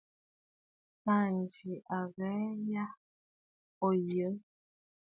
Ka 1.03 1.15
ŋyi 1.35 1.73
aghɔ̀ɔ̀ 1.97 2.55
yâ, 2.71 2.85
òo 3.83 3.93
yə̂. 4.09 4.29